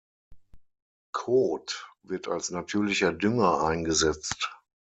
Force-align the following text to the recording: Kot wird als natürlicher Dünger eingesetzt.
Kot 1.13 1.85
wird 2.01 2.27
als 2.27 2.49
natürlicher 2.49 3.13
Dünger 3.13 3.61
eingesetzt. 3.61 4.49